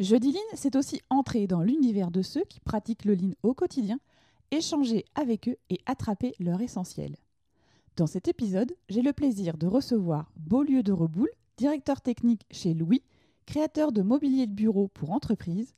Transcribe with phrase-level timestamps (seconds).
[0.00, 4.00] Jeudi Lean, c'est aussi entrer dans l'univers de ceux qui pratiquent le Lean au quotidien,
[4.50, 7.14] échanger avec eux et attraper leur essentiel.
[7.96, 13.04] Dans cet épisode, j'ai le plaisir de recevoir Beaulieu de Reboul, directeur technique chez Louis,
[13.46, 15.74] créateur de mobilier de bureau pour entreprises,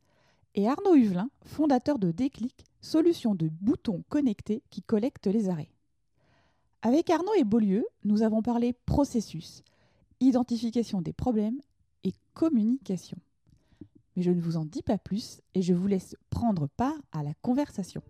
[0.55, 5.69] et Arnaud Huvelin, fondateur de Déclic, solution de boutons connectés qui collectent les arrêts.
[6.81, 9.63] Avec Arnaud et Beaulieu, nous avons parlé processus,
[10.21, 11.61] identification des problèmes
[12.05, 13.19] et communication.
[14.17, 17.23] Mais je ne vous en dis pas plus et je vous laisse prendre part à
[17.23, 18.03] la conversation.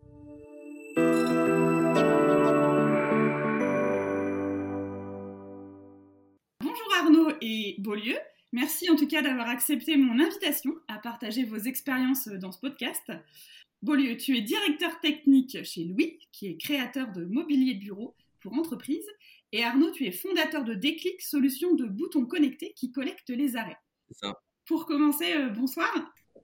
[6.61, 8.17] Bonjour Arnaud et Beaulieu.
[8.53, 13.13] Merci en tout cas d'avoir accepté mon invitation à partager vos expériences dans ce podcast.
[13.83, 18.53] Beaulieu, tu es directeur technique chez Louis, qui est créateur de mobilier de bureau pour
[18.55, 19.11] entreprises.
[19.51, 23.79] Et Arnaud, tu es fondateur de Déclic, solution de boutons connectés qui collectent les arrêts.
[24.09, 24.35] C'est ça.
[24.67, 25.89] Pour commencer, euh, bonsoir.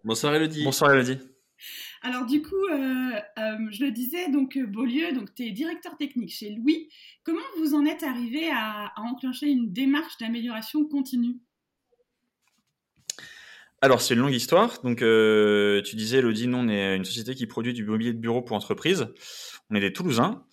[0.04, 0.62] Bonsoir Elodie.
[0.62, 1.18] Bonsoir Elodie.
[2.02, 6.30] Alors du coup, euh, euh, je le disais, donc Beaulieu, donc tu es directeur technique
[6.30, 6.88] chez Louis.
[7.24, 11.38] Comment vous en êtes arrivé à, enclencher une démarche d'amélioration continue?
[13.80, 14.80] Alors, c'est une longue histoire.
[14.82, 18.40] Donc, tu disais, Elodie, nous, on est une société qui produit du mobilier de bureau
[18.40, 19.08] pour entreprises.
[19.70, 20.44] On est des Toulousains.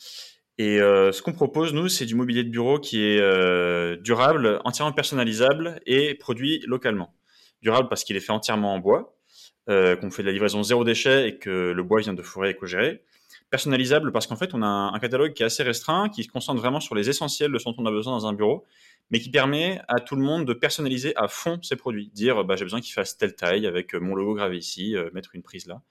[0.58, 5.80] Et ce qu'on propose, nous, c'est du mobilier de bureau qui est durable, entièrement personnalisable
[5.86, 7.14] et produit localement
[7.62, 9.16] durable parce qu'il est fait entièrement en bois,
[9.70, 12.52] euh, qu'on fait de la livraison zéro déchet et que le bois vient de forêt
[12.52, 13.04] éco-gérée.
[13.50, 16.62] Personnalisable parce qu'en fait, on a un, catalogue qui est assez restreint, qui se concentre
[16.62, 18.64] vraiment sur les essentiels de ce dont on a besoin dans un bureau,
[19.10, 22.12] mais qui permet à tout le monde de personnaliser à fond ses produits.
[22.14, 25.32] Dire, bah, j'ai besoin qu'il fasse telle taille avec mon logo gravé ici, euh, mettre
[25.34, 25.82] une prise là.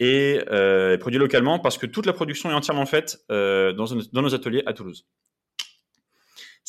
[0.00, 4.34] Et euh, produit localement parce que toute la production est entièrement faite euh, dans nos
[4.34, 5.06] ateliers à Toulouse.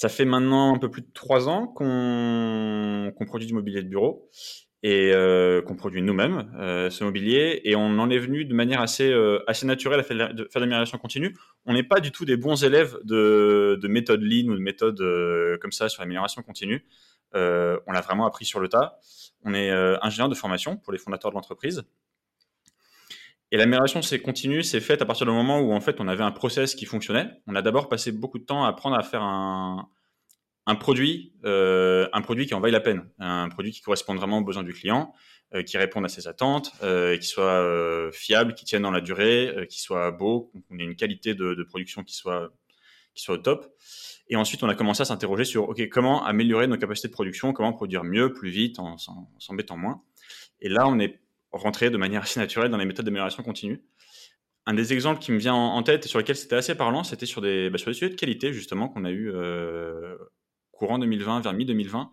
[0.02, 4.32] Ça fait maintenant un peu plus de trois ans qu'on produit du mobilier de bureau
[4.82, 8.82] et euh, qu'on produit nous-mêmes euh, ce mobilier et on en est venu de manière
[8.82, 11.38] assez euh, assez naturelle à faire de, l'amélioration continue.
[11.68, 14.98] On n'est pas du tout des bons élèves de, de méthode lean ou de méthode
[15.62, 16.84] comme ça sur l'amélioration continue.
[17.36, 18.98] on l'a vraiment appris sur le tas.
[19.44, 19.70] On est
[20.02, 21.84] ingénieur de formation pour les fondateurs de l'entreprise
[23.52, 26.24] et l'amélioration, c'est continu, c'est fait à partir du moment où en fait on avait
[26.24, 27.30] un process qui fonctionnait.
[27.48, 29.90] On a d'abord passé beaucoup de temps à apprendre à faire un,
[30.68, 34.38] un produit, euh, un produit qui en vaille la peine, un produit qui correspond vraiment
[34.38, 35.14] aux besoins du client,
[35.54, 39.02] euh, qui réponde à ses attentes, euh, qui soit euh, fiable, qui tienne dans la
[39.02, 42.52] durée, euh, qui soit beau, qu'on ait une qualité de, de, production qui soit
[43.14, 43.76] qui soit au top.
[44.30, 47.52] Et ensuite, on a commencé à s'interroger sur ok comment améliorer nos capacités de production,
[47.52, 48.96] comment produire mieux, plus vite, en
[49.40, 50.02] s'embêtant moins.
[50.62, 51.20] Et là, on est
[51.52, 53.82] rentrer de manière assez naturelle dans les méthodes d'amélioration continue.
[54.66, 57.26] Un des exemples qui me vient en tête et sur lequel c'était assez parlant, c'était
[57.26, 60.16] sur des, bah, sur des sujets de qualité justement qu'on a eu euh,
[60.72, 62.10] courant 2020, vers mi-2020,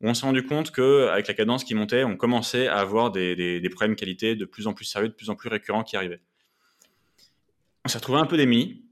[0.00, 3.60] où on s'est rendu compte qu'avec la cadence qui montait, on commençait à avoir des,
[3.60, 5.96] des, problèmes de qualité de plus en plus sérieux, de plus en plus récurrents qui
[5.96, 6.20] arrivaient.
[7.84, 8.84] On s'est retrouvé un peu démunis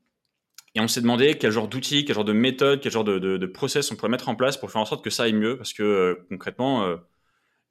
[0.75, 3.47] et on s'est demandé quel genre d'outils, quel genre de méthode, quel genre de, de,
[3.47, 5.73] process on pourrait mettre en place pour faire en sorte que ça aille mieux, parce
[5.73, 6.97] que euh, concrètement, euh,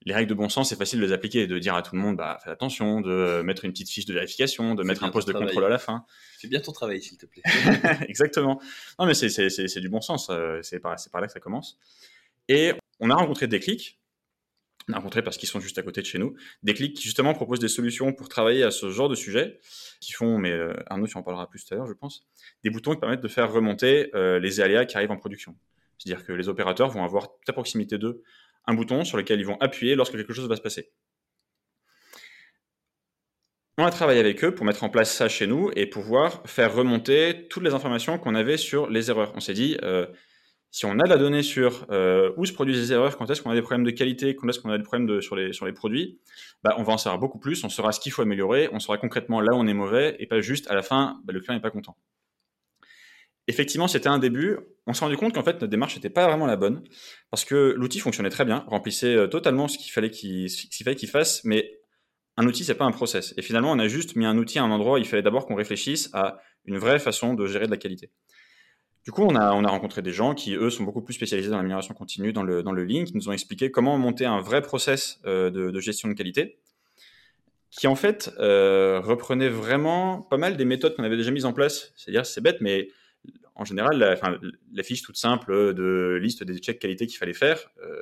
[0.04, 2.02] les règles de bon sens, c'est facile de les appliquer, de dire à tout le
[2.02, 5.28] monde, bah, fais attention, de mettre une petite fiche de vérification, de mettre un poste
[5.28, 6.06] de contrôle à la fin.
[6.40, 7.44] Fais bien ton travail, s'il te plaît.
[8.08, 8.60] Exactement.
[8.98, 10.30] Non, mais c'est du bon sens.
[10.32, 11.78] Euh, c'est par, par là que ça commence.
[12.48, 14.00] Et on a rencontré Déclic.
[14.90, 16.34] On a rencontré parce qu'ils sont juste à côté de chez nous.
[16.64, 19.60] Déclic qui justement propose des solutions pour travailler à ce genre de sujet,
[20.00, 22.26] qui font, mais euh, Arnaud, tu en parleras plus tout à l'heure, je pense,
[22.64, 25.56] des boutons qui permettent de faire remonter euh, les aléas qui arrivent en production.
[26.00, 28.24] C'est-à-dire que les opérateurs vont avoir toute à proximité d'eux
[28.66, 30.92] un bouton sur lequel ils vont appuyer lorsque quelque chose va se passer.
[33.78, 36.74] On a travaillé avec eux pour mettre en place ça chez nous et pouvoir faire
[36.74, 39.32] remonter toutes les informations qu'on avait sur les erreurs.
[39.36, 40.06] On s'est dit, euh,
[40.72, 43.42] si on a de la donnée sur euh, où se produisent les erreurs, quand est-ce
[43.42, 45.52] qu'on a des problèmes de qualité, quand est-ce qu'on a des problèmes de, sur, les,
[45.52, 46.20] sur les produits,
[46.64, 48.98] bah, on va en savoir beaucoup plus, on saura ce qu'il faut améliorer, on saura
[48.98, 51.56] concrètement là où on est mauvais et pas juste à la fin, bah, le client
[51.56, 51.98] n'est pas content
[53.52, 54.58] effectivement, c'était un début.
[54.88, 56.82] On s'est rendu compte qu'en fait, notre démarche n'était pas vraiment la bonne
[57.30, 61.80] parce que l'outil fonctionnait très bien, remplissait euh, totalement ce qu'il fallait qu'il fasse, mais
[62.38, 63.34] un outil, c'est pas un process.
[63.38, 65.00] Et finalement, on a juste mis un outil à un endroit.
[65.00, 68.10] il fallait d'abord qu'on réfléchisse à une vraie façon de gérer de la qualité.
[69.04, 71.50] Du coup, on a, on a rencontré des gens qui, eux, sont beaucoup plus spécialisés
[71.50, 74.40] dans l'amélioration continue, dans le, dans le Lean, qui nous ont expliqué comment monter un
[74.40, 76.60] vrai process euh, de, de gestion de qualité
[77.72, 81.94] qui en fait reprenait vraiment pas mal des méthodes qu'on avait déjà mises en place.
[81.96, 82.90] C'est-à-dire, c'est bête, mais
[83.56, 87.60] en général, la, fiche toute simple de liste des checks qualité qu'il fallait faire,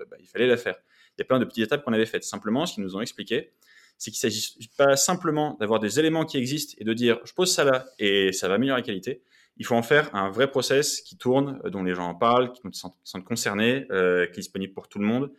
[0.10, 0.75] bah, il fallait la faire.
[1.18, 2.24] Il y a plein de petites étapes qu'on avait faites.
[2.24, 3.51] Simplement, ce qu'ils nous ont expliqué,
[3.98, 7.34] c'est qu'il ne s'agit pas simplement d'avoir des éléments qui existent et de dire je
[7.34, 9.22] pose ça là et ça va améliorer la qualité.
[9.57, 12.54] Il faut en faire un vrai process qui tourne, euh, dont les gens en parlent,
[12.54, 15.31] qui sont, concernés, euh, qui est disponible pour tout le monde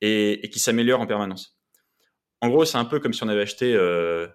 [0.00, 1.56] et, qui s'améliore en permanence.
[2.40, 4.26] En gros, c'est un peu comme si on avait acheté euh,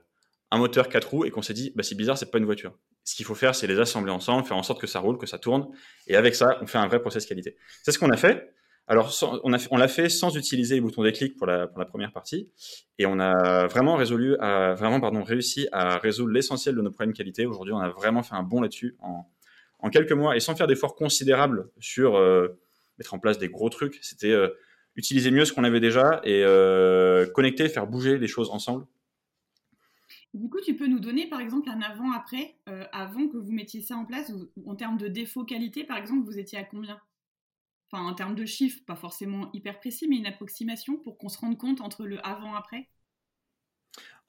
[0.54, 2.78] un moteur 4 roues et qu'on s'est dit bah, c'est bizarre, c'est pas une voiture.
[3.04, 5.26] Ce qu'il faut faire, c'est les assembler ensemble, faire en sorte que ça roule, que
[5.26, 5.68] ça tourne.
[6.08, 7.58] Et avec ça, on fait un vrai process qualité.
[7.82, 8.54] C'est ce qu'on a fait.
[8.86, 9.12] Alors,
[9.44, 12.52] on, l'a fait sans utiliser les boutons déclic pour la, première partie,
[13.00, 17.46] et on a vraiment résolu, vraiment pardon, réussi à résoudre l'essentiel de nos problèmes qualité.
[17.46, 20.96] Aujourd'hui, on a vraiment fait un bond là-dessus en, quelques mois, et sans faire d'efforts
[20.96, 22.60] considérables sur euh,
[22.98, 24.00] mettre en place des gros trucs.
[24.02, 24.50] C'était euh,
[24.98, 28.86] utiliser mieux ce qu'on avait déjà et euh, connecter, faire bouger les choses ensemble.
[30.34, 32.56] Du coup, tu peux nous donner par exemple un avant-après,
[32.92, 34.32] avant que vous mettiez ça en place,
[34.66, 37.00] en termes de défaut qualité, par exemple, vous étiez à combien?
[37.92, 41.38] Enfin en termes de chiffres, pas forcément hyper précis, mais une approximation pour qu'on se
[41.38, 42.90] rende compte entre le avant-après?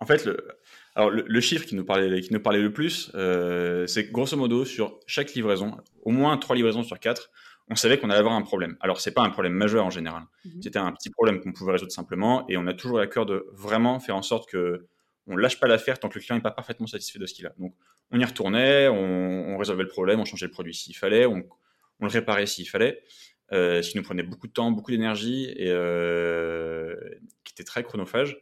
[0.00, 0.36] En fait, le,
[0.94, 4.66] alors le, chiffre qui nous parlait, qui nous parlait le plus, euh, c'est grosso modo
[4.66, 7.30] sur chaque livraison, au moins trois livraisons sur quatre,
[7.68, 8.76] on savait qu'on allait avoir un problème.
[8.80, 10.62] Alors c'est pas un problème majeur en général, mhm.
[10.62, 13.46] c'était un petit problème qu'on pouvait résoudre simplement, et on a toujours à cœur de
[13.52, 14.86] vraiment faire en sorte que
[15.26, 17.46] on lâche pas l'affaire tant que le client n'est pas parfaitement satisfait de ce qu'il
[17.46, 17.54] a.
[17.58, 17.74] Donc
[18.10, 21.44] on y retournait, on, résolvait le problème, on changeait le produit s'il fallait, on,
[22.00, 23.02] le réparait s'il fallait.
[23.52, 26.96] Euh, ce qui nous prenait beaucoup de temps, beaucoup d'énergie et euh,
[27.44, 28.38] qui était très chronophage.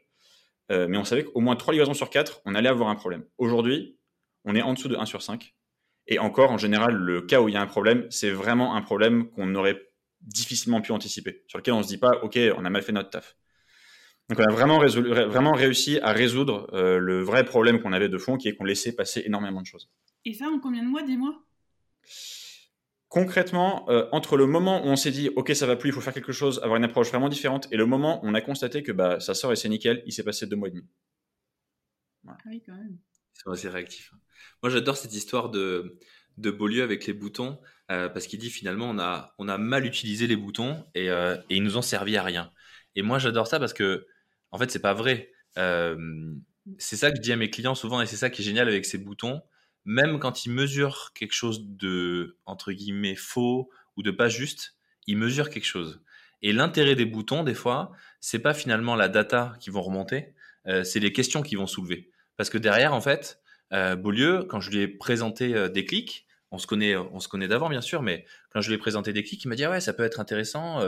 [0.71, 3.25] Euh, mais on savait qu'au moins 3 livraisons sur 4, on allait avoir un problème.
[3.37, 3.99] Aujourd'hui,
[4.45, 5.55] on est en dessous de 1 sur 5.
[6.07, 8.83] Et encore, en général, le cas où il y a un problème, c'est vraiment un
[8.83, 9.81] problème qu'on aurait
[10.21, 13.11] difficilement pu anticiper, sur lequel on se dit pas, OK, on a mal fait notre
[13.11, 13.37] taf.
[14.29, 18.19] Donc on a vraiment, résolu, vraiment réussi à résoudre le vrai problème qu'on avait de
[18.19, 19.91] fond, qui est qu'on laissait passer énormément de choses.
[20.25, 21.35] Et ça, en combien de mois, dis-moi
[23.13, 26.01] concrètement, euh, entre le moment où on s'est dit ok ça va plus, il faut
[26.01, 28.83] faire quelque chose, avoir une approche vraiment différente, et le moment où on a constaté
[28.83, 30.87] que bah ça sort et c'est nickel, il s'est passé deux mois et demi.
[32.27, 32.97] Ah oui, quand même.
[33.37, 34.15] Ils sont assez réactifs.
[34.63, 35.99] Moi j'adore cette histoire de,
[36.39, 37.61] de Beaulieu avec les boutons,
[37.91, 41.37] euh, parce qu'il dit finalement on a, on a mal utilisé les boutons et, euh,
[41.51, 42.51] et ils nous ont servi à rien.
[42.95, 44.07] Et moi j'adore ça parce que
[44.53, 45.33] en fait c'est pas vrai.
[46.79, 48.69] c'est ça que je dis à mes clients souvent et c'est ça qui est génial
[48.69, 49.43] avec ces boutons
[49.85, 54.77] même quand il mesure quelque chose de, entre guillemets, faux ou de pas juste,
[55.07, 56.03] il mesure quelque chose.
[56.43, 60.35] Et l'intérêt des boutons, des fois, c'est pas finalement la data qui vont remonter,
[60.67, 62.11] euh, c'est les questions qui vont soulever.
[62.37, 63.41] Parce que derrière, en fait,
[63.73, 67.29] euh, Beaulieu, quand je lui ai présenté euh, des clics, on se connaît, on se
[67.29, 69.65] connaît d'avant bien sûr, mais quand je lui ai présenté des clics, il m'a dit
[69.65, 70.81] ah ouais, ça peut être intéressant.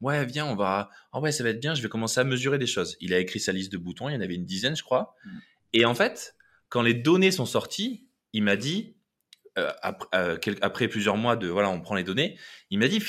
[0.00, 0.90] ouais, viens, on va.
[1.12, 1.74] Ah ouais, ça va être bien.
[1.74, 2.96] Je vais commencer à mesurer des choses.
[3.00, 4.08] Il a écrit sa liste de boutons.
[4.08, 5.14] Il y en avait une dizaine, je crois.
[5.24, 5.30] Mmh.
[5.72, 6.34] Et en fait,
[6.68, 8.96] quand les données sont sorties, il m'a dit,
[9.58, 9.72] euh,
[10.14, 12.38] euh, après, plusieurs mois de voilà, on prend les données,
[12.70, 13.00] il m'a dit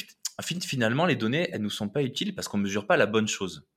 [0.61, 3.67] finalement les données elles nous sont pas utiles parce qu'on mesure pas la bonne chose.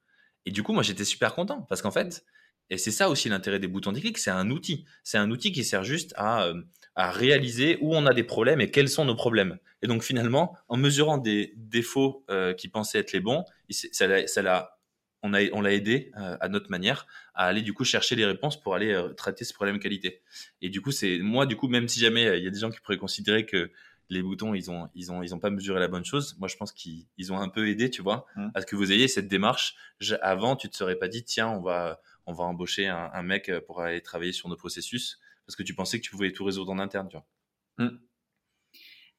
[0.44, 2.24] Et du coup moi j'étais super content parce qu'en fait
[2.68, 5.64] et c'est ça aussi l'intérêt des boutons déclic, c'est un outil, c'est un outil qui
[5.64, 6.60] sert juste à, euh,
[6.98, 9.58] à réaliser où on a des problèmes et quels sont nos problèmes.
[9.80, 12.24] Et donc finalement en mesurant des défauts
[12.58, 14.06] qui pensaient être les bons, ça
[14.42, 14.78] l'a
[15.22, 18.60] on l'a on aidé euh, à notre manière à aller du coup chercher les réponses
[18.60, 20.22] pour aller euh, traiter ce problème qualité.
[20.62, 22.58] Et du coup, c'est moi du coup même si jamais euh, il y a des
[22.58, 23.70] gens qui pourraient considérer que
[24.10, 26.56] les boutons ils ont ils ont ils ont pas mesuré la bonne chose, moi je
[26.56, 28.48] pense qu'ils ont un peu aidé, tu vois, mmh.
[28.54, 29.76] à ce que vous ayez cette démarche.
[30.22, 33.80] avant, tu te serais pas dit tiens, on va on va embaucher un, mec pour
[33.80, 36.78] aller travailler sur nos processus parce que tu pensais que tu pouvais tout résoudre en
[36.78, 37.26] interne, tu vois.
[37.78, 37.96] Mmh.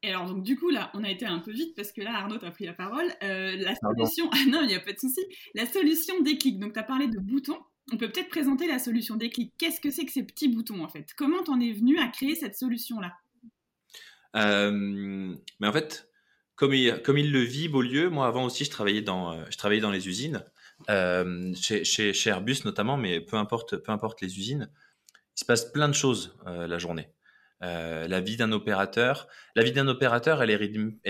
[0.03, 2.15] Et alors, donc, du coup, là, on a été un peu vite parce que là,
[2.15, 3.07] Arnaud, t'a pris la parole.
[3.23, 4.29] Euh, la solution.
[4.31, 5.21] Ah non, il n'y a pas de souci.
[5.55, 6.59] La solution déclic.
[6.59, 7.57] Donc, tu as parlé de boutons.
[7.91, 9.55] On peut peut-être présenter la solution déclic.
[9.57, 11.07] Qu'est-ce que c'est que ces petits boutons, en fait?
[11.17, 13.13] Comment t'en es venu à créer cette solution-là?
[14.35, 16.11] Euh, Mais en fait,
[16.55, 19.57] comme il, comme il le vit, Beaulieu, moi, avant aussi, je travaillais dans, euh, je
[19.57, 20.45] travaillais dans les usines,
[20.87, 24.69] chez, chez, chez, Airbus notamment, mais peu importe, peu importe les usines.
[25.39, 27.09] Il se passe plein de choses la journée.
[27.61, 29.27] Euh, la vie d'un opérateur.
[29.55, 30.55] La vie d'un opérateur, elle est,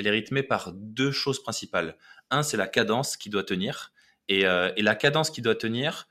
[0.10, 1.96] rythmée, par deux choses principales.
[2.32, 3.94] Un, c'est la cadence qui doit tenir.
[4.28, 6.08] Et, euh, la cadence qui doit tenir,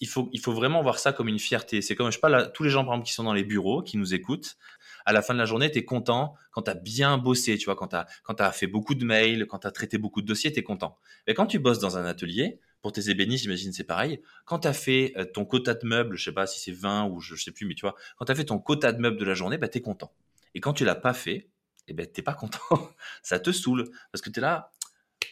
[0.00, 1.82] il faut, vraiment voir ça comme une fierté.
[1.82, 3.82] C'est comme, je sais pas, tous les gens, par exemple, qui sont dans les bureaux,
[3.82, 4.56] qui nous écoutent.
[5.04, 7.66] À la fin de la journée, tu es content quand tu as bien bossé, tu
[7.66, 10.52] vois, quand tu as fait beaucoup de mails, quand tu as traité beaucoup de dossiers,
[10.52, 10.98] tu es content.
[11.26, 14.20] Mais quand tu bosses dans un atelier, pour tes ébénistes, j'imagine c'est pareil.
[14.44, 17.06] Quand tu as fait euh, ton quota de meubles, je sais pas si c'est 20
[17.06, 19.16] ou je, sais plus, mais tu vois, quand tu as fait ton quota de meubles
[19.16, 20.12] de la journée, bah, tu es content.
[20.54, 21.50] Et quand tu l'as pas fait,
[21.88, 22.60] eh ben, t'es pas content.
[23.24, 23.90] ça te saoule.
[24.12, 24.70] Parce que tu es là,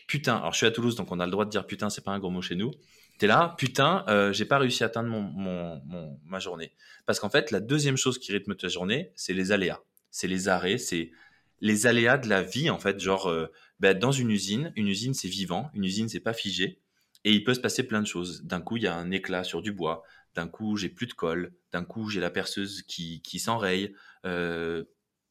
[0.09, 0.39] putain.
[0.39, 2.11] Alors, je suis à Toulouse, donc on a le droit de dire putain, c'est pas
[2.11, 2.73] un gros mot chez nous.
[3.21, 6.73] T'es là, putain, euh, j'ai pas réussi à atteindre mon- ma journée.
[7.07, 9.79] Parce qu'en fait, la deuxième chose qui rythme ta journée, c'est les aléas.
[10.11, 11.13] C'est les arrêts, c'est
[11.61, 12.99] les aléas de la vie, en fait.
[12.99, 13.47] Genre, euh,
[13.79, 16.81] ben, dans une usine, une usine, c'est vivant, une usine, c'est pas figé.
[17.25, 18.43] Et il peut se passer plein de choses.
[18.45, 20.03] D'un coup, il y a un éclat sur du bois.
[20.35, 21.53] D'un coup, j'ai plus de colle.
[21.73, 23.95] D'un coup, j'ai la perceuse qui, s'enraye.
[24.27, 24.85] Euh,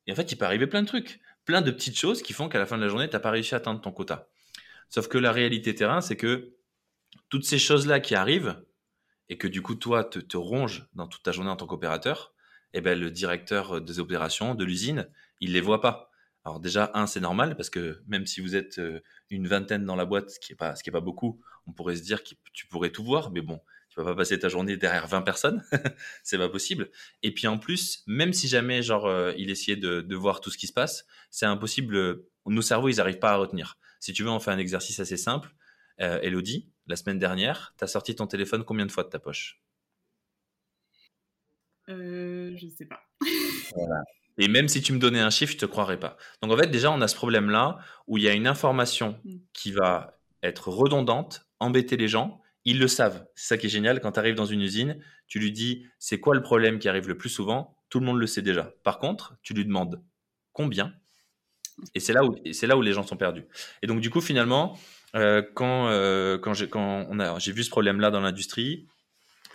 [0.08, 1.20] et en fait, il peut arriver plein de trucs.
[1.46, 3.54] Plein de petites choses qui font qu'à la fin de la journée, t'as pas réussi
[3.54, 4.30] à atteindre ton quota.
[4.90, 6.56] Sauf que la réalité terrain, c'est que
[7.30, 8.64] toutes ces choses-là qui arrivent
[9.30, 12.34] et que du coup, toi, te, te ronges dans toute ta journée en tant qu'opérateur,
[12.74, 15.10] eh ben, le directeur des opérations de l'usine,
[15.40, 16.10] il les voit pas.
[16.46, 19.96] Alors déjà, un, c'est normal parce que même si vous êtes euh, une vingtaine dans
[19.96, 22.24] la boîte, ce qui est pas, ce qui est pas beaucoup, on pourrait se dire
[22.24, 25.22] que tu pourrais tout voir, mais bon, tu vas pas passer ta journée derrière 20
[25.22, 25.64] personnes,
[26.24, 26.90] c'est pas possible.
[27.22, 30.50] Et puis en plus, même si jamais genre euh, il essayait de, de voir tout
[30.52, 31.96] ce qui se passe, c'est impossible.
[31.96, 33.78] euh, Nos cerveaux, ils arrivent pas à retenir.
[34.02, 35.56] Si tu veux, on fait un exercice assez simple.
[36.02, 39.20] Euh, Elodie, la semaine dernière, tu as sorti ton téléphone combien de fois de ta
[39.20, 39.62] poche?
[43.66, 44.04] Je sais pas.
[44.38, 46.18] Et même si tu me donnais un chiffre, je te croirais pas.
[46.42, 49.36] Donc en fait, déjà, on a ce problème-là où il y a une information Mm.
[49.54, 52.42] qui va être redondante, embêter les gens.
[52.66, 53.26] Ils le savent.
[53.36, 54.00] C'est ça qui est génial.
[54.00, 54.98] Quand tu arrives dans une usine,
[55.28, 57.76] tu lui dis c'est quoi le problème qui arrive le plus souvent?
[57.90, 58.74] Tout le monde le sait déjà.
[58.84, 60.02] Par contre, tu lui demandes
[60.54, 60.94] combien?
[61.96, 63.46] Et c'est là où c'est là où les gens sont perdus.
[63.82, 64.78] Et donc du coup, finalement,
[65.16, 68.88] euh, quand euh, quand j'ai quand on a j'ai vu ce problème-là dans l'industrie.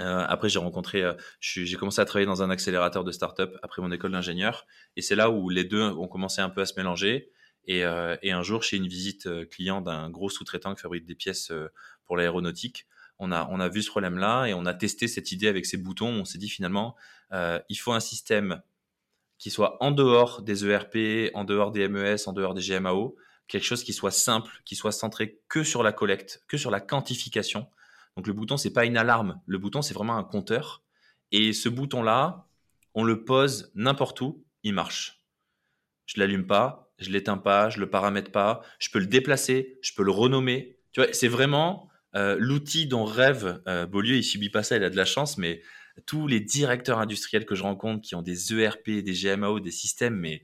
[0.00, 3.82] Euh, après, j'ai rencontré, euh, j'ai commencé à travailler dans un accélérateur de start-up après
[3.82, 4.66] mon école d'ingénieur.
[4.96, 7.30] Et c'est là où les deux ont commencé un peu à se mélanger.
[7.64, 11.52] Et, euh, un jour, chez une visite client d'un gros sous-traitant qui fabrique des pièces
[12.06, 12.86] pour l'aéronautique,
[13.18, 15.76] on a, on a vu ce problème-là et on a testé cette idée avec ces
[15.76, 16.08] boutons.
[16.08, 16.94] On s'est dit finalement,
[17.32, 18.62] il faut un système
[19.38, 23.16] qui soit en dehors des ERP, en dehors des MES, en dehors des GMAO,
[23.48, 26.80] quelque chose qui soit simple, qui soit centré que sur la collecte, que sur la
[26.80, 27.66] quantification.
[28.18, 29.40] Donc le bouton, c'est pas une alarme.
[29.46, 30.82] Le bouton, c'est vraiment un compteur.
[31.30, 32.48] Et ce bouton-là,
[32.94, 35.22] on le pose n'importe où, il marche.
[36.06, 39.92] Je l'allume pas, je l'éteins pas, je le paramètre pas, je peux le déplacer, je
[39.94, 40.80] peux le renommer.
[40.90, 44.16] Tu vois, c'est vraiment euh, l'outil dont rêve euh, Beaulieu.
[44.16, 45.62] Il subit pas ça, il a de la chance, mais
[46.04, 50.16] tous les directeurs industriels que je rencontre qui ont des ERP, des GMAO, des systèmes,
[50.16, 50.42] mais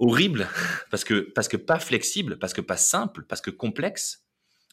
[0.00, 0.48] horribles,
[0.90, 4.25] parce que, parce que pas flexibles, parce que pas simples, parce que complexes,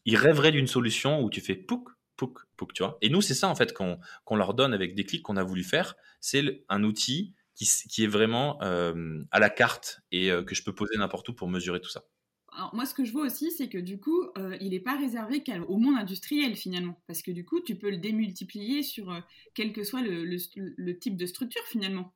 [0.05, 2.97] ils rêveraient d'une solution où tu fais pouc, pouc, pouc, tu vois.
[3.01, 5.43] Et nous, c'est ça, en fait, qu'on qu'on leur donne avec des clics qu'on a
[5.43, 5.95] voulu faire.
[6.21, 10.63] C'est un outil qui, qui est vraiment euh, à la carte et euh, que je
[10.63, 12.03] peux poser n'importe où pour mesurer tout ça.
[12.55, 14.95] Alors, moi, ce que je vois aussi, c'est que du coup, euh, il n'est pas
[14.95, 19.23] réservé au monde industriel finalement, parce que du coup, tu peux le démultiplier sur
[19.55, 20.37] quel que soit le, le-
[20.77, 22.13] le type de structure finalement.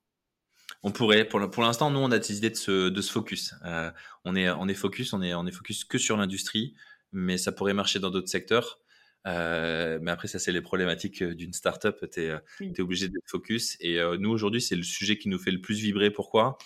[0.83, 3.55] On pourrait, pour, l'instant, nous, on a décidé de se, de se focus.
[3.65, 3.91] Euh,
[4.25, 6.75] on, est, on est focus, on est, on est focus que sur l'industrie,
[7.11, 8.79] mais ça pourrait marcher dans d'autres secteurs.
[9.25, 11.95] Euh, mais après, ça, c'est les problématiques euh, d'une startup.
[12.11, 12.73] Tu es, Oui.
[12.79, 13.75] obligé d'être focus.
[13.81, 16.11] Et euh, nous, aujourd'hui, c'est le sujet qui nous fait le plus vibrer.
[16.11, 16.57] Pourquoi?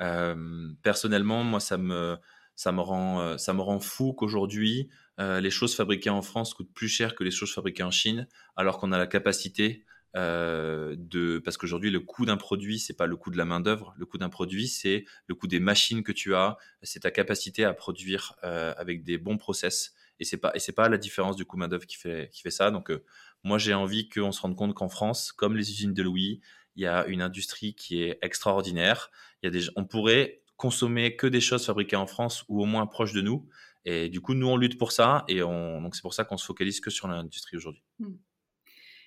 [0.00, 2.16] Euh, Personnellement, moi, ça me,
[2.56, 4.88] ça me, rend, euh, ça me rend fou qu'aujourd'hui,
[5.20, 8.26] euh, les choses fabriquées en France coûtent plus cher que les choses fabriquées en Chine,
[8.56, 9.84] alors qu'on a la capacité
[10.16, 13.94] euh, parce qu'aujourd'hui le coût d'un produit c'est pas le coût de la main d'œuvre
[13.96, 16.56] le coût d'un produit c'est le coût des machines que tu as.
[16.82, 19.94] C'est ta capacité à produire euh, avec des bons process.
[20.20, 22.42] Et c'est pas et c'est pas la différence du coût main d'œuvre qui fait qui
[22.42, 22.70] fait ça.
[22.70, 23.04] Donc euh,
[23.42, 26.40] moi j'ai envie qu'on se rende compte qu'en France comme les usines de Louis
[26.76, 29.10] il y a une industrie qui est extraordinaire.
[29.42, 32.66] Il y a des on pourrait consommer que des choses fabriquées en France ou au
[32.66, 33.48] moins proches de nous.
[33.84, 36.36] Et du coup nous on lutte pour ça et on donc c'est pour ça qu'on
[36.36, 37.82] se focalise que sur l'industrie aujourd'hui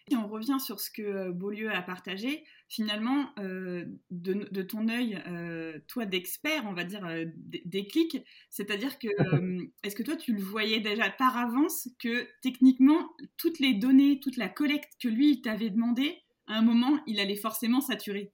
[0.10, 4.88] Si on revient sur ce que euh, Beaulieu a partagé, finalement, euh, de, de ton
[4.88, 9.96] œil, euh, toi d'expert, on va dire, euh, d- des clics, c'est-à-dire que, euh, est-ce
[9.96, 14.48] que toi tu le voyais déjà par avance que techniquement, toutes les données, toute la
[14.48, 18.32] collecte que lui il t'avait demandé, à un moment, il allait forcément saturer?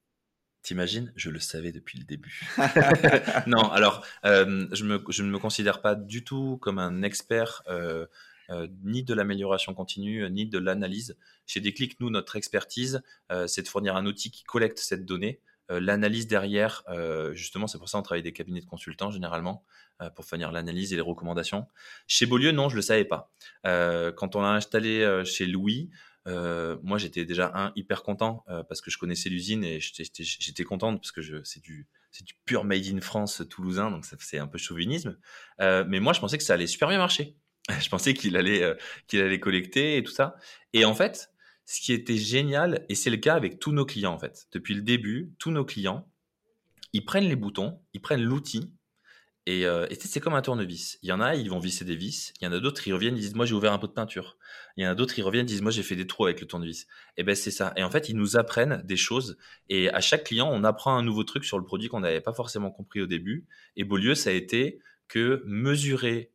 [0.61, 2.39] T'imagines Je le savais depuis le début.
[3.47, 7.63] non, alors, euh, je, me, je ne me considère pas du tout comme un expert
[8.49, 11.17] euh, euh, ni de l'amélioration continue, ni de l'analyse.
[11.45, 15.39] Chez Déclic, nous, notre expertise, euh, c'est de fournir un outil qui collecte cette donnée.
[15.71, 19.63] Euh, l'analyse derrière, euh, justement, c'est pour ça qu'on travaille des cabinets de consultants généralement
[20.01, 21.67] euh, pour fournir l'analyse et les recommandations.
[22.07, 23.31] Chez Beaulieu, non, je le savais pas.
[23.65, 25.89] Euh, quand on l'a installé euh, chez Louis,
[26.27, 30.63] euh, moi j'étais déjà un hyper content euh, parce que je connaissais l'usine et j'étais-
[30.63, 31.85] contente parce que c'est du
[32.23, 35.17] du pur made in France toulousain donc c'est un peu chauvinisme
[35.59, 37.35] Euh, mais moi je pensais que ça allait super bien marcher
[37.79, 38.75] je pensais qu'il allait euh,
[39.07, 40.35] qu'il allait collecter et tout ça
[40.73, 41.29] et en fait
[41.65, 44.73] ce qui était génial et c'est le cas avec tous nos clients en fait depuis
[44.73, 46.07] le début tous nos clients
[46.91, 48.73] ils prennent les boutons ils prennent l'outil
[49.45, 50.99] Et, euh, c'est comme un tournevis.
[51.03, 52.33] Il y en a, ils vont visser des vis.
[52.39, 53.91] Il y en a d'autres, ils reviennent, ils disent, moi, j'ai ouvert un pot de
[53.91, 54.37] peinture.
[54.77, 56.39] Il y en a d'autres, ils reviennent, ils disent, moi, j'ai fait des trous avec
[56.39, 56.87] le tournevis.
[57.17, 57.73] Et ben, c'est ça.
[57.75, 59.37] Et en fait, ils nous apprennent des choses.
[59.67, 62.33] Et à chaque client, on apprend un nouveau truc sur le produit qu'on n'avait pas
[62.33, 63.45] forcément compris au début.
[63.75, 64.79] Et Beaulieu, ça a été
[65.09, 66.31] que mesurer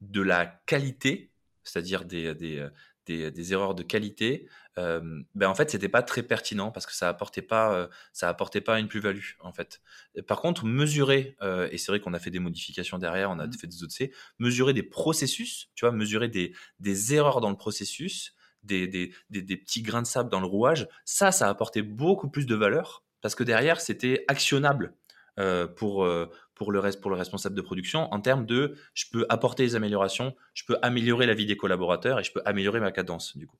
[0.00, 1.32] de la qualité,
[1.64, 2.70] c'est-à-dire des, des, euh,
[3.06, 4.48] des, des erreurs de qualité,
[4.78, 8.28] euh, ben en fait c'était pas très pertinent parce que ça apportait pas euh, ça
[8.28, 9.80] apportait pas une plus-value en fait.
[10.26, 13.46] Par contre mesurer euh, et c'est vrai qu'on a fait des modifications derrière, on a
[13.46, 13.52] Mmh.
[13.54, 17.56] fait des autres C, mesurer des processus, tu vois, mesurer des, des erreurs dans le
[17.56, 18.34] processus,
[18.64, 22.46] des, des, des, petits grains de sable dans le rouage, ça ça apportait beaucoup plus
[22.46, 24.94] de valeur parce que derrière c'était actionnable.
[25.38, 29.04] euh, pour, euh, pour, le reste, pour le responsable de production en termes de je
[29.12, 32.80] peux apporter des améliorations, je peux améliorer la vie des collaborateurs et je peux améliorer
[32.80, 33.58] ma cadence du coup.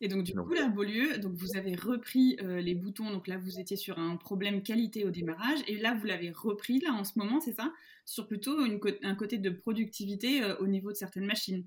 [0.00, 3.10] Et donc, du coup, là, Beaulieu, donc vous avez repris euh, les boutons.
[3.10, 5.60] Donc là, vous étiez sur un problème qualité au démarrage.
[5.68, 7.72] Et là, vous l'avez repris, là, en ce moment, c'est ça?
[8.04, 11.64] Sur plutôt une un côté de productivité euh, au niveau de certaines machines.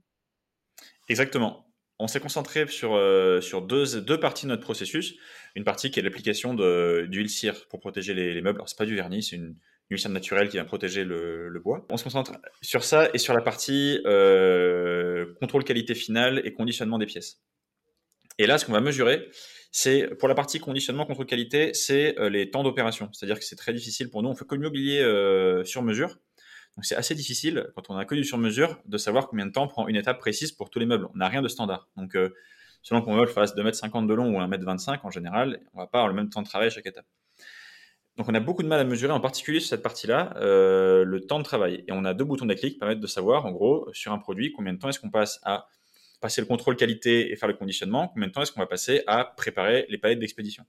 [1.07, 1.71] Exactement.
[1.99, 5.15] On s'est concentré sur, euh, sur deux, deux parties de notre processus.
[5.55, 8.59] Une partie qui est l'application de- d'huile cire pour protéger les, les meubles.
[8.59, 9.55] Alors, c'est pas du vernis, c'est une
[9.89, 11.85] huile cire naturelle qui va protéger le, bois.
[11.89, 16.97] On se concentre sur ça et sur la partie euh, contrôle qualité finale et conditionnement
[16.97, 17.41] des pièces.
[18.37, 19.29] Et là, ce qu'on va mesurer,
[19.71, 23.09] c'est pour la partie conditionnement contrôle qualité, c'est euh, les temps d'opération.
[23.13, 24.29] C'est-à-dire que c'est très difficile pour nous.
[24.29, 26.09] On fait que le mobilier euh, sur mesure.
[26.75, 29.51] Donc c'est assez difficile, quand on a que du sur mesure, de savoir combien de
[29.51, 31.07] temps prend une étape précise pour tous les meubles.
[31.15, 31.89] On n'a rien de standard.
[31.97, 32.15] Donc
[32.83, 36.07] selon qu'on meuble fasse 2m50 de long ou 1m25 en général, on va pas avoir
[36.07, 37.07] le même temps de travail à chaque étape.
[38.17, 41.21] Donc on a beaucoup de mal à mesurer, en particulier sur cette partie-là, euh, le
[41.21, 41.83] temps de travail.
[41.87, 44.51] Et on a deux boutons déclic qui permettent de savoir, en gros, sur un produit,
[44.51, 45.67] combien de temps est-ce qu'on passe à
[46.19, 49.03] passer le contrôle qualité et faire le conditionnement, combien de temps est-ce qu'on va passer
[49.05, 50.65] à préparer les palettes d'expédition.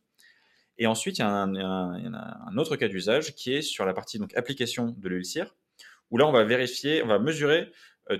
[0.77, 4.37] Et ensuite, il y a un, autre cas d'usage qui est sur la partie donc,
[4.37, 5.47] application de l'huile
[6.11, 7.71] où là, on va vérifier, on va mesurer
[8.11, 8.19] euh,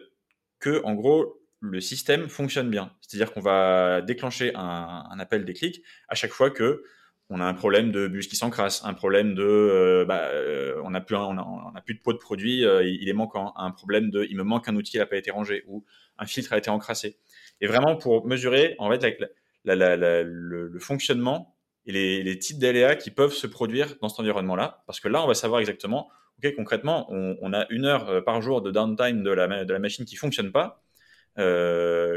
[0.59, 2.95] que, en gros, le système fonctionne bien.
[3.03, 6.83] C'est-à-dire qu'on va déclencher un, un appel déclic à chaque fois que
[7.31, 10.91] on a un problème de bus qui s'encrasse, un problème de, euh, bah, euh, on
[10.91, 14.11] n'a plus, on a, plus de pot de produit, euh, il, est manquant, un problème
[14.11, 15.85] de, il me manque un outil qui n'a pas été rangé ou
[16.19, 17.19] un filtre a été encrassé.
[17.61, 19.19] Et vraiment pour mesurer en fait
[19.65, 21.55] la- la- la- le, le fonctionnement
[21.87, 25.23] et les, les types d'aléas qui peuvent se produire dans cet environnement-là, parce que là
[25.23, 26.09] on va savoir exactement,
[26.43, 29.73] ok concrètement, on, on a une heure euh, par jour de downtime de la, de
[29.73, 30.83] la machine qui fonctionne pas.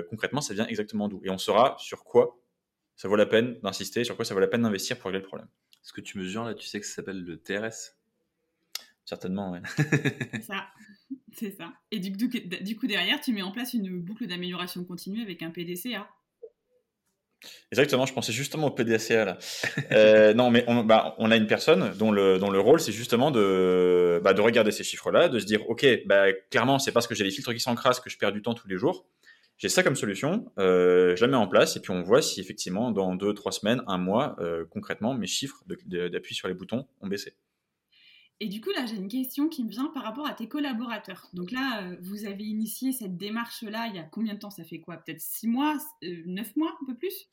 [0.10, 2.41] Concrètement, ça vient exactement d'où Et on saura sur quoi
[3.02, 5.26] ça vaut la peine d'insister, sur quoi ça vaut la peine d'investir pour régler le
[5.26, 5.48] problème.
[5.82, 7.96] Ce que tu mesures là, tu sais que ça s'appelle le TRS.
[9.06, 9.62] Certainement, ouais.
[9.76, 10.68] C'est ça.
[11.34, 11.74] C'est ça.
[11.90, 15.42] Et du, du, du coup, derrière, tu mets en place une boucle d'amélioration continue avec
[15.42, 16.08] un PDCA.
[17.72, 19.38] Exactement, je pensais justement au PDCA là.
[19.92, 22.92] Euh, non, mais on, bah, on a une personne dont le, dont le rôle c'est
[22.92, 27.08] justement de, bah, de regarder ces chiffres-là, de se dire ok, bah, clairement c'est parce
[27.08, 29.08] que j'ai les filtres qui s'encrassent que je perds du temps tous les jours.
[29.62, 32.42] J'ai ça comme solution, euh, je la mets en place et puis on voit si
[32.42, 36.88] effectivement dans deux, trois semaines, un mois, euh, concrètement mes chiffres d'appui sur les boutons
[37.00, 37.36] ont baissé.
[38.40, 41.28] Et du coup, là, j'ai une question qui me vient par rapport à tes collaborateurs.
[41.34, 44.50] Donc là, euh, vous avez initié cette démarche-là il y a combien de temps?
[44.50, 44.98] Ça fait quoi?
[44.98, 47.30] Peut-être six mois, euh, neuf mois, un peu plus?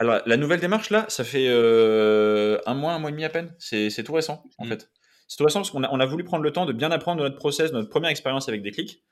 [0.00, 3.30] Alors la nouvelle démarche là, ça fait euh, un mois, un mois et demi à
[3.30, 3.54] peine.
[3.58, 4.68] C'est c'est tout récent en Mm.
[4.68, 4.90] fait.
[5.28, 7.22] C'est tout récent parce qu'on a, on a voulu prendre le temps de bien apprendre
[7.22, 9.02] de notre process, de notre première expérience avec des clics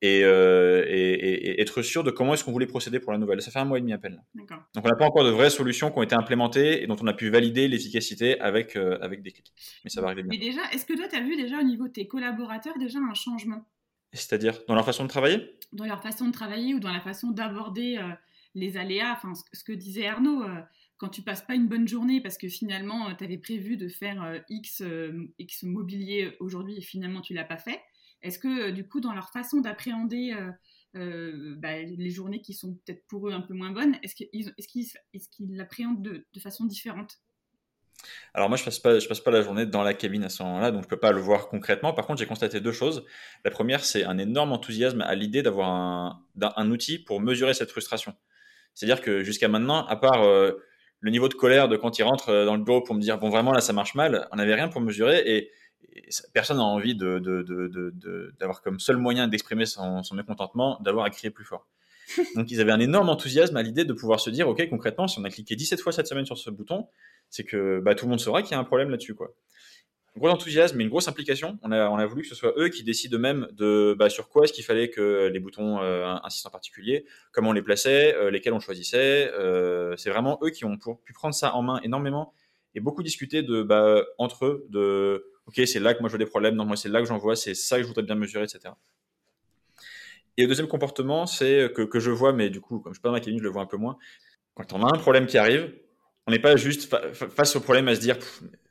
[0.00, 3.42] et, euh, et- être sûr de comment est-ce qu'on voulait procéder pour la nouvelle.
[3.42, 4.22] Ça fait un mois et demi à peine.
[4.34, 7.06] Donc on n'a pas encore de vraies solutions qui ont été implémentées et dont on
[7.06, 9.52] a pu valider l'efficacité avec, euh, avec des clics.
[9.84, 10.50] Mais ça va arriver Mais bien.
[10.50, 13.14] déjà, est-ce que toi, tu as vu déjà au niveau de tes collaborateurs déjà un
[13.14, 13.64] changement?
[14.12, 15.58] C'est-à-dire dans leur façon de travailler?
[15.72, 18.08] Dans leur façon de travailler ou dans la façon d'aborder euh,
[18.54, 19.12] les aléas?
[19.12, 20.44] Enfin, ce, que disait Arnaud,
[20.96, 24.42] quand tu passes pas une bonne journée parce que finalement, tu avais prévu de faire
[24.48, 24.82] X,
[25.38, 27.80] X mobilier aujourd'hui et finalement, tu l'as pas fait.
[28.22, 30.50] Est-ce que, euh, du coup, dans leur façon d'appréhender euh,
[30.96, 35.56] euh, bah, les journées qui sont peut-être pour eux un peu moins bonnes, est-ce qu'ils
[35.56, 37.18] l'appréhendent de, façon différente?
[38.32, 40.42] Alors moi, je passe pas, je passe pas la journée dans la cabine à ce
[40.44, 41.92] moment-là, donc je peux pas le voir concrètement.
[41.92, 43.04] Par contre, j'ai constaté deux choses.
[43.44, 45.68] La première, c'est un énorme enthousiasme à l'idée d'avoir
[46.40, 48.14] un, outil pour mesurer cette frustration.
[48.74, 52.56] C'est-à-dire que jusqu'à maintenant, à part le niveau de colère de quand il rentre dans
[52.56, 54.80] le bureau pour me dire bon vraiment là ça marche mal, on n'avait rien pour
[54.80, 55.50] mesurer et,
[56.32, 60.14] personne n'a envie de, de- de- de- de- d'avoir comme seul moyen d'exprimer son, son
[60.14, 61.66] mécontentement d'avoir à crier plus fort.
[62.36, 65.18] Donc ils avaient un énorme enthousiasme à l'idée de pouvoir se dire ok concrètement si
[65.18, 66.86] on a cliqué 17 fois cette semaine sur ce bouton,
[67.28, 69.14] c'est que bah, tout le monde saura qu'il y a un problème là-dessus.
[69.14, 69.34] Quoi.
[70.16, 71.58] Un gros enthousiasme et une grosse implication.
[71.62, 74.28] On a, on a voulu que ce soit eux qui décident eux-mêmes de bah, sur
[74.30, 78.14] quoi est-ce qu'il fallait que les boutons euh, insistent en particulier, comment on les plaçait,
[78.16, 79.30] euh, lesquels on choisissait.
[79.34, 82.32] Euh, c'est vraiment eux qui ont pour- pu prendre ça en main énormément
[82.74, 86.24] et beaucoup discuter de, bah, entre eux de ok, c'est là que moi je vois
[86.24, 88.14] des problèmes, non, moi c'est là que j'en vois, c'est ça que je voudrais bien
[88.14, 88.74] mesurer, etc.
[90.36, 93.02] Et le deuxième comportement, c'est que, que je vois, mais du coup, comme je suis
[93.02, 93.98] pas dans la clinique, je le vois un peu moins.
[94.54, 95.74] Quand on a un problème qui arrive,
[96.28, 98.16] on n'est pas juste face au problème à se dire,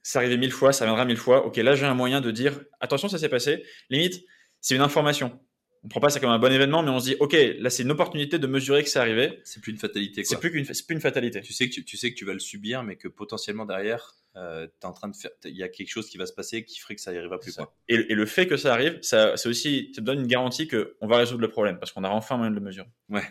[0.01, 1.45] ça arrivait mille fois, ça viendra mille fois.
[1.45, 3.65] Ok, là j'ai un moyen de dire, attention, ça s'est passé.
[3.89, 4.23] Limite,
[4.61, 5.39] c'est une information
[5.83, 7.83] on prend pas ça comme un bon événement, mais on se dit, ok, là c'est
[7.83, 9.39] une opportunité de mesurer que c'est arrivé.
[9.45, 10.23] C'est plus une fatalité.
[10.25, 11.41] C'est plus qu'une, plus une fatalité.
[11.41, 14.67] Tu sais que tu, sais que tu vas le subir, mais que potentiellement derrière, euh,
[14.83, 16.95] en train de faire, il y a quelque chose qui va se passer qui ferait
[16.95, 17.55] que ça n'y arrivera plus.
[17.55, 17.75] Quoi.
[17.87, 20.95] Et, le fait que ça arrive, ça, c'est aussi, ça te donne une garantie que
[21.01, 22.87] on va résoudre le problème parce qu'on a enfin moyen de le mesurer.
[23.09, 23.23] Ouais.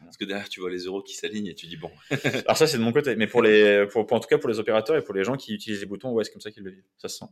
[0.00, 1.90] Parce que derrière, tu vois les euros qui s'alignent et tu dis bon.
[2.44, 4.58] Alors ça, c'est de mon côté, mais pour les, pour, en tout cas pour les
[4.58, 6.70] opérateurs et pour les gens qui utilisent les boutons, ouais, c'est comme ça qu'ils le
[6.70, 6.84] vivent.
[6.98, 7.26] Ça se sent.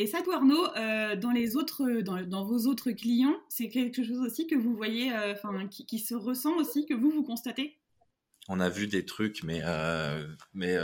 [0.00, 4.46] Et ça, Arnaud, euh, dans, les autres, dans, vos autres clients, c'est quelque chose aussi
[4.46, 7.76] que vous voyez, euh, enfin, qui, se ressent aussi, que vous, vous constatez?
[8.48, 10.76] On a vu des trucs, mais, euh, mais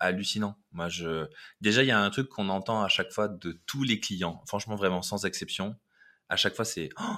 [0.00, 0.58] hallucinants.
[0.72, 1.26] Moi, je...
[1.60, 4.42] Déjà, il y a un truc qu'on entend à chaque fois de tous les clients,
[4.46, 5.76] franchement, vraiment, sans exception.
[6.28, 7.16] À chaque fois, c'est oh,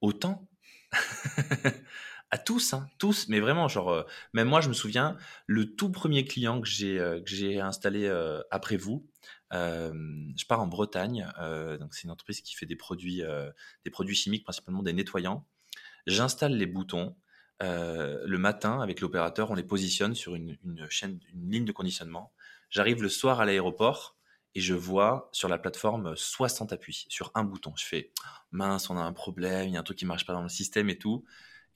[0.00, 0.48] autant
[2.30, 6.24] à tous, hein, tous, mais vraiment, genre, même moi, je me souviens, le tout premier
[6.24, 8.08] client que j'ai que j'ai installé
[8.50, 9.06] après vous,
[9.52, 11.28] je pars en Bretagne,
[11.80, 13.22] donc c'est une entreprise qui fait des produits,
[13.84, 15.46] des produits chimiques, principalement des nettoyants.
[16.06, 17.16] J'installe les boutons.
[17.60, 20.56] Le matin, avec l'opérateur, on les positionne sur une,
[20.88, 22.32] chaîne, une ligne de conditionnement.
[22.70, 24.16] J'arrive le soir à l'aéroport
[24.54, 27.72] et je vois sur la plateforme 60 appuis sur un bouton.
[27.76, 28.12] Je fais
[28.50, 30.48] mince, on a un problème, il y a un truc qui marche pas dans le
[30.48, 31.24] système et tout.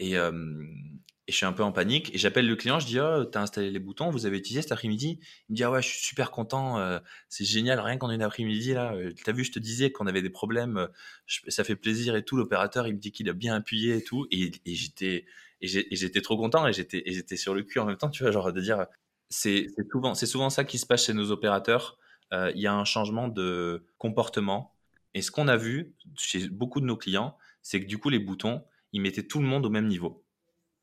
[0.00, 0.16] Et,
[1.26, 3.40] et je suis un peu en panique et j'appelle le client, je dis oh, t'as
[3.40, 5.20] installé les boutons, vous avez utilisé cet après-midi?
[5.48, 6.98] Il me dit ah ouais je suis super content, euh,
[7.30, 10.20] c'est génial, rien qu'en une après-midi là, euh, t'as vu je te disais qu'on avait
[10.20, 10.86] des problèmes, euh,
[11.48, 12.36] ça fait plaisir et tout.
[12.36, 15.24] L'opérateur il me dit qu'il a bien appuyé et tout et, j'étais
[15.62, 18.60] j'étais trop content et j'étais sur le cul en même temps, tu vois genre de
[18.60, 18.86] dire
[19.30, 21.98] c'est souvent c'est souvent ça qui se passe chez nos opérateurs.
[22.32, 24.74] Il y a un changement de comportement
[25.14, 28.18] et ce qu'on a vu chez beaucoup de nos clients, c'est que du coup les
[28.18, 30.24] boutons ils mettaient tout le monde au même niveau.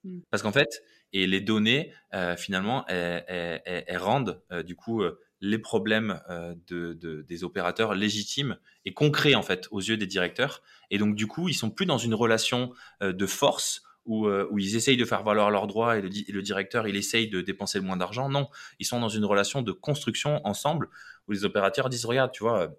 [0.04, 0.19] Mmh.
[0.30, 5.58] Parce qu'en fait, et les données, euh, finalement, elles, rendent euh, du coup euh, les
[5.58, 6.21] problèmes
[6.67, 10.62] de, des opérateurs légitimes et concrets en fait aux yeux des directeurs.
[10.91, 14.76] Et donc du coup, ils sont plus dans une relation de force où, où, ils
[14.76, 17.86] essayent de faire valoir leurs droits et le, le, directeur il essaye de dépenser le
[17.86, 18.30] moins d'argent.
[18.30, 20.89] Non, ils sont dans une relation de construction ensemble
[21.28, 22.71] où les opérateurs disent regarde, tu vois,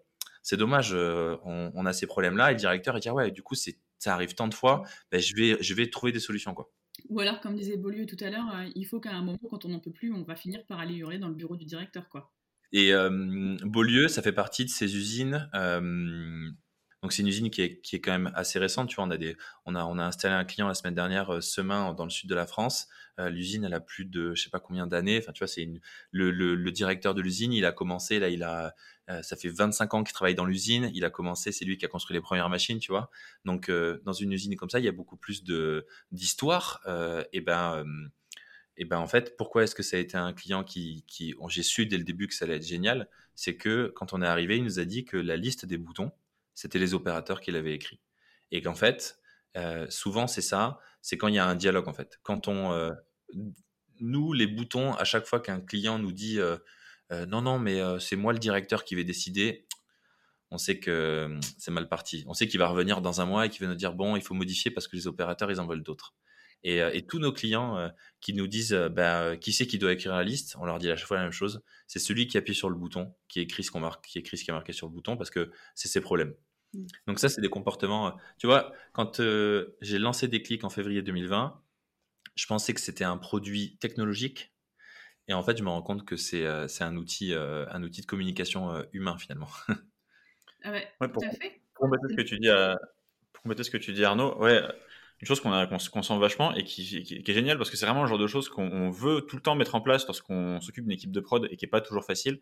[0.42, 2.50] c'est dommage, on, on, a ces problèmes-là.
[2.50, 4.82] Et le directeur il dit ah ouais, du coup c'est ça arrive tant de fois,
[5.10, 6.70] ben, je vais je vais trouver des solutions quoi.
[7.08, 9.64] Ou alors, comme disait Beaulieu tout à l'heure, euh, il faut qu'à un moment, quand
[9.64, 12.08] on n'en peut plus, on va finir par aller hurler dans le bureau du directeur,
[12.08, 12.32] quoi.
[12.72, 15.50] Et euh, Beaulieu, ça fait partie de ces usines.
[15.54, 16.50] Euh,
[17.02, 18.88] donc c'est une usine qui est, qui est quand même assez récente.
[18.88, 19.36] Tu vois, on a des,
[19.66, 22.34] on a, on a installé un client la semaine dernière, Semain, dans le sud de
[22.34, 22.88] la France.
[23.18, 25.18] l'usine, elle a plus de, je sais pas combien d'années.
[25.18, 25.68] Enfin, tu vois, c'est
[26.12, 28.74] le, le, directeur de l'usine, il a commencé là, il a,
[29.10, 30.90] euh, ça fait 25 ans qu'il travaille dans l'usine.
[30.94, 33.10] Il a commencé, c'est lui qui a construit les premières machines, tu vois.
[33.44, 36.80] Donc, euh, dans une usine comme ça, il y a beaucoup plus de d'histoire.
[36.86, 37.84] Euh, et ben,
[38.76, 41.62] et ben, en fait, pourquoi est-ce que ça a été un client qui, qui j'ai
[41.62, 44.56] su dès le début que ça allait être génial, c'est que quand on est arrivé,
[44.56, 46.12] il nous a dit que la liste des boutons,
[46.54, 48.00] c'était les opérateurs qui l'avaient écrit,
[48.50, 49.18] et qu'en fait,
[49.88, 52.18] souvent c'est ça, c'est quand il y a un dialogue en fait.
[52.22, 52.94] Quand on,
[54.00, 56.40] nous, les boutons, à chaque fois qu'un client nous dit
[57.12, 59.66] euh, non, non, mais euh, c'est moi le directeur qui vais décider.
[60.50, 62.24] On sait que c'est mal parti.
[62.26, 64.22] On sait qu'il va revenir dans un mois et qu'il va nous dire bon, il
[64.22, 66.14] faut modifier parce que les opérateurs, ils en veulent d'autres.
[66.64, 70.22] Et, euh, tous nos clients qui nous disent bah, qui c'est qui doit écrire la
[70.22, 71.62] liste, on leur dit à chaque fois la même chose.
[71.86, 74.44] C'est celui qui appuie sur le bouton, qui écrit ce qu'on marque, qui écrit ce
[74.44, 76.34] qui est marqué sur le bouton parce que c'est ses problèmes.
[76.74, 76.86] Mmh.
[77.06, 78.16] Donc ça, c'est des comportements.
[78.38, 79.20] Tu vois, quand
[79.80, 81.60] j'ai lancé des clics en février 2020,
[82.34, 84.52] je pensais que c'était un produit technologique
[85.28, 88.00] et en fait, je me rends compte que c'est euh, un, outil, euh, un outil
[88.00, 89.48] de communication euh, humain finalement.
[90.64, 91.60] ah ouais, tout pour, à fait.
[91.74, 92.48] Pour compléter ce que tu dis,
[93.32, 94.62] pour ce que tu dis Arnaud, ouais,
[95.22, 98.02] une chose qu'on qu sent vachement et qui, qui, est géniale parce que c'est vraiment
[98.02, 100.92] le genre de choses qu'on veut tout le temps mettre en place lorsqu'on s'occupe d'une
[100.92, 102.40] équipe de prod et qui n'est pas toujours facile,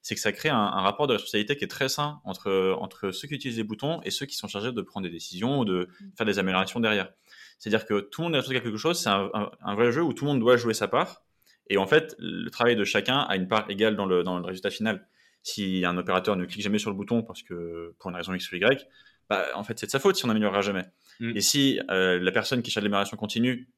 [0.00, 3.10] c'est que ça crée un, un, rapport de responsabilité qui est très sain entre, entre
[3.10, 5.64] ceux qui utilisent les boutons et ceux qui sont chargés de prendre des décisions ou
[5.64, 6.04] de mmh.
[6.16, 7.10] faire des améliorations derrière.
[7.58, 9.28] C'est-à-dire que tout le monde est responsable de quelque chose, c'est un,
[9.60, 11.24] un, vrai jeu où tout le monde doit jouer sa part
[11.70, 14.44] et en fait, le travail de chacun a une part égale dans le, dans le
[14.44, 15.06] résultat final.
[15.42, 18.50] Si un opérateur ne clique jamais sur le bouton parce que pour une raison X
[18.52, 18.86] ou Y,
[19.30, 20.84] bah, en fait, c'est de sa faute si on n'améliorera jamais.
[21.20, 21.36] Mm.
[21.36, 23.68] Et si euh, la personne qui cherche l'amélioration continue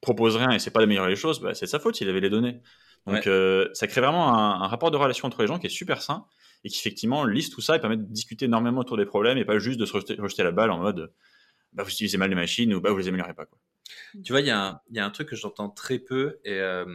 [0.00, 2.20] propose rien et c'est pas d'améliorer les choses, bah, c'est de sa faute s'il avait
[2.20, 2.60] les données.
[3.06, 6.00] Donc, euh, ça crée vraiment un, rapport de relation entre les gens qui est super
[6.00, 6.24] sain
[6.62, 9.44] et qui effectivement lise tout ça et permet de discuter énormément autour des problèmes et
[9.44, 11.12] pas juste de se rejeter, rejeter la balle en mode
[11.74, 13.44] bah, vous utilisez mal les machines ou bah, vous les améliorez pas.
[13.44, 13.58] Quoi.
[14.24, 16.86] Tu vois, il y, a un truc que j'entends très peu et, euh,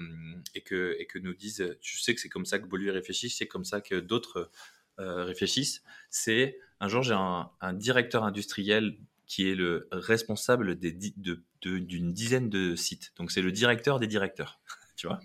[0.55, 3.29] et, que, et que nous disent, je sais que c'est comme ça que Bolu réfléchit,
[3.29, 4.49] c'est comme ça que d'autres
[4.97, 8.97] réfléchissent, c'est un jour j'ai un, directeur industriel
[9.29, 13.13] qui est le responsable d'une dizaine de sites.
[13.15, 14.59] Donc c'est le directeur des directeurs,
[14.97, 15.19] tu vois.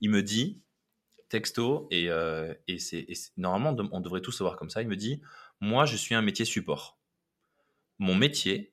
[0.00, 0.60] Il me dit
[1.28, 2.08] texto et,
[2.66, 4.82] et c'est normalement on devrait tous savoir comme ça.
[4.82, 5.22] Il me dit
[5.60, 6.98] moi je suis un métier support.
[8.00, 8.72] Mon métier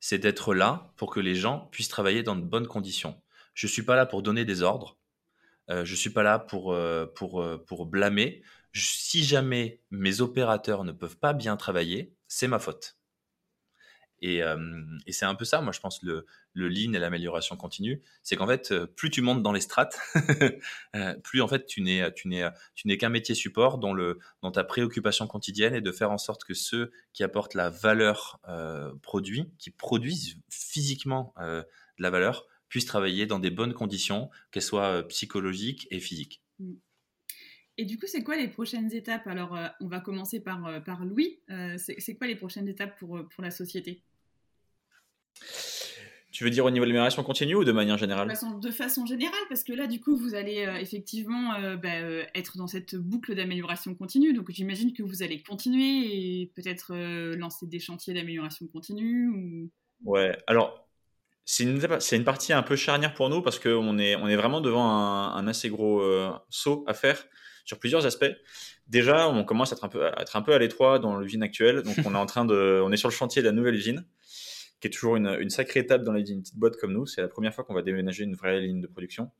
[0.00, 3.22] c'est d'être là pour que les gens puissent travailler dans de bonnes conditions.
[3.54, 4.98] Je suis pas là pour donner des ordres.
[5.70, 6.76] Euh, je suis pas là pour,
[7.14, 8.42] pour, pour blâmer
[8.74, 12.96] si jamais mes opérateurs ne peuvent pas bien travailler, c'est ma faute.
[14.24, 14.56] Et, euh,
[15.08, 18.00] c'est un peu ça, moi, je pense, le, le lean et l'amélioration continue.
[18.22, 20.00] C'est qu'en fait, euh, plus tu montes dans les strates,
[20.96, 22.10] euh, plus en fait, tu n'es,
[22.98, 26.54] qu'un métier support dont, le, dont ta préoccupation quotidienne est de faire en sorte que
[26.54, 28.40] ceux qui apportent la valeur
[29.02, 31.66] produit, qui produisent physiquement de
[31.98, 36.42] la valeur, puissent travailler dans des bonnes conditions, qu'elles soient psychologiques et physiques.
[36.60, 36.72] Mmh.
[37.76, 39.26] Et du coup, c'est quoi les prochaines étapes?
[39.26, 41.40] Alors, euh, on va commencer par, euh, par Louis.
[41.50, 44.02] Euh, c'est quoi les prochaines étapes pour, pour la société?
[46.32, 49.38] Tu veux dire au niveau de l'amélioration continue ou de manière générale de façon, générale,
[49.48, 51.88] parce que là, du coup, vous allez effectivement bah,
[52.34, 54.32] être dans cette boucle d'amélioration continue.
[54.32, 56.94] Donc, j'imagine que vous allez continuer et peut-être
[57.36, 59.28] lancer des chantiers d'amélioration continue.
[59.28, 59.70] Ou...
[60.04, 60.88] Ouais, alors,
[61.44, 61.80] c'est une,
[62.12, 65.36] une, partie un peu charnière pour nous parce qu'on est, on est vraiment devant un,
[65.36, 66.02] un assez gros
[66.50, 67.24] saut à faire
[67.64, 68.32] sur plusieurs aspects.
[68.86, 71.42] Déjà, on commence à être un peu à, être un peu à l'étroit dans l'usine
[71.42, 71.82] actuelle.
[71.82, 74.04] Donc, on est en train de, on est sur le chantier de la nouvelle usine,
[74.80, 77.06] qui est toujours une, sacrée étape dans une petite boîte comme nous.
[77.06, 79.30] C'est la première fois qu'on va déménager une vraie ligne de production.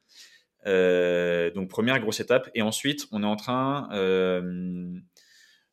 [0.67, 2.51] Euh, donc, première grosse étape.
[2.55, 4.91] Et ensuite, on est en train euh,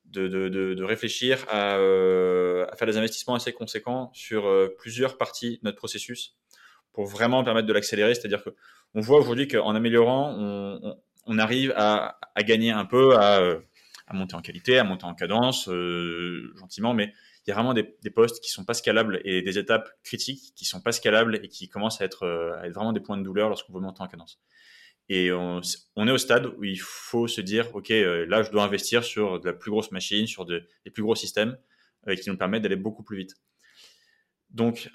[0.06, 5.78] de, réfléchir à, euh, à, faire des investissements assez conséquents sur plusieurs parties de notre
[5.78, 6.36] processus
[6.92, 8.14] pour vraiment permettre de l'accélérer.
[8.16, 8.50] C'est-à-dire que
[8.94, 10.36] on voit aujourd'hui qu'en améliorant,
[11.26, 13.62] on, arrive à, gagner un peu, à,
[14.12, 15.70] monter en qualité, à monter en cadence,
[16.60, 17.14] gentiment, mais
[17.46, 20.66] il y a vraiment des, postes qui sont pas scalables et des étapes critiques qui
[20.66, 23.74] sont pas scalables et qui commencent à être, euh, vraiment des points de douleur lorsqu'on
[23.74, 24.40] veut monter en cadence.
[25.10, 28.64] Et on, est au stade où il faut se dire, OK, euh, là, je dois
[28.64, 30.62] investir sur de la plus grosse machine, sur des
[30.94, 31.58] plus gros systèmes
[32.20, 33.36] qui nous permettent d'aller beaucoup plus vite.
[34.50, 34.90] Donc,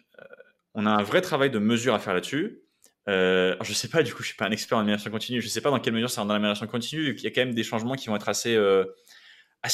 [0.74, 2.62] on a un vrai travail de mesure à faire là-dessus.
[3.09, 5.40] Euh, je sais pas, du coup, je suis pas un expert en amélioration continue.
[5.40, 7.14] Je sais pas dans quelle mesure c'est dans l'amélioration continue.
[7.16, 8.85] Il y a quand même des changements qui vont être assez, euh,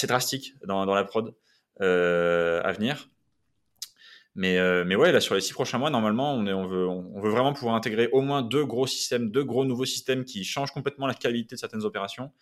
[0.05, 1.33] drastiques dans, la prod euh,
[1.81, 3.09] à venir.
[4.35, 6.89] Mais, euh, mais ouais, là, sur les six prochains mois, normalement, on, est, on, veut,
[6.89, 10.43] on, veut vraiment pouvoir intégrer au moins deux gros systèmes, deux gros nouveaux systèmes qui
[10.45, 12.33] changent complètement la qualité de certaines opérations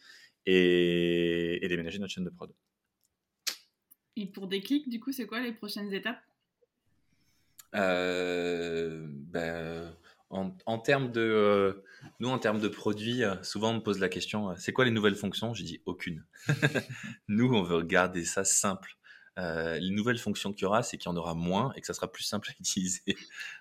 [0.47, 2.53] et, et déménager notre chaîne de prod.
[4.17, 6.21] Et pour Déclic, du coup, c'est quoi les prochaines étapes?
[7.75, 9.93] Euh, ben,
[10.31, 11.85] en, termes de, euh,
[12.21, 14.85] nous, en termes de produits, euh, souvent on me pose la question, euh, c'est quoi
[14.85, 15.55] les nouvelles fonctions?
[15.55, 16.25] Je dis aucune.
[17.29, 18.97] nous, on veut garder ça simple.
[19.81, 21.95] Les nouvelles fonctions qu'il y aura, c'est qu'il y en aura moins et que ça
[21.95, 23.17] sera plus simple à utiliser.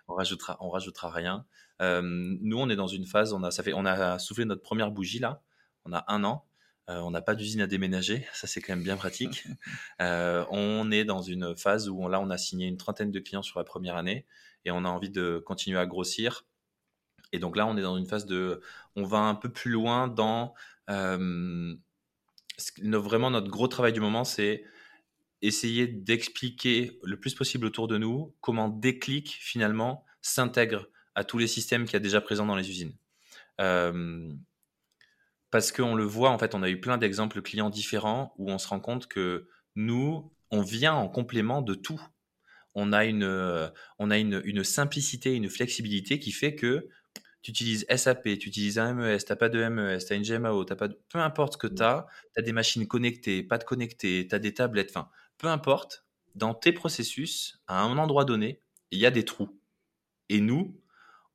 [0.08, 1.46] on rajoutera, on rajoutera rien.
[1.80, 4.92] nous, on est dans une phase, on a, ça fait, on a soufflé notre première
[4.92, 5.42] bougie là.
[5.86, 6.46] On a un an.
[6.88, 9.46] on n'a pas d'usine à déménager, ça c'est quand même bien pratique.
[10.00, 13.60] on est dans une phase où là on a signé une trentaine de clients sur
[13.60, 14.26] la première année
[14.66, 16.46] et on a envie de continuer à grossir
[17.32, 18.62] et donc là, on est dans une phase de,
[18.96, 20.54] on va un peu plus loin dans
[20.90, 21.76] euh,
[22.78, 24.64] vraiment notre gros travail du moment, c'est
[25.42, 31.48] essayer d'expliquer le plus possible autour de nous comment Déclic finalement s'intègre à tous les
[31.48, 32.94] systèmes qu'il y a déjà présents dans les usines.
[33.62, 34.32] Euh,
[35.52, 38.58] parce qu'on le voit, en fait, on a eu plein d'exemples clients différents où on
[38.58, 42.02] se rend compte que nous, on vient en complément de tout.
[42.76, 46.88] On a une, euh, on a une, une simplicité, une flexibilité qui fait que
[47.42, 50.24] tu utilises SAP, tu utilises un MES, tu n'as pas de MES, tu as une
[50.24, 53.58] GMAO, as pas peu importe ce que tu as, tu as des machines connectées, pas
[53.58, 58.26] de connectées, tu as des tablettes, enfin, peu importe, dans tes processus, à un endroit
[58.26, 59.60] donné, il y a des trous.
[60.28, 60.80] Et nous,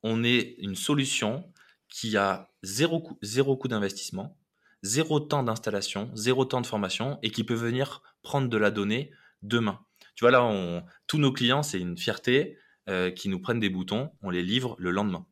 [0.03, 1.51] on est une solution
[1.89, 4.37] qui a zéro coût, d'investissement,
[4.83, 9.11] zéro temps d'installation, zéro temps de formation et qui peut venir prendre de la donnée
[9.41, 9.83] demain.
[10.15, 14.11] Tu vois, là, tous nos clients, c'est une fierté euh, qui nous prennent des boutons,
[14.21, 15.25] on les livre le lendemain.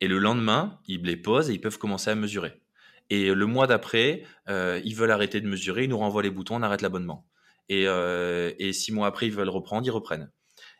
[0.00, 2.63] Et le lendemain, ils les posent et ils peuvent commencer à mesurer.
[3.10, 6.56] Et le mois d'après, euh, ils veulent arrêter de mesurer, ils nous renvoient les boutons,
[6.56, 7.26] on arrête l'abonnement.
[7.68, 10.30] Et, euh, et, six mois après, ils veulent reprendre, ils reprennent.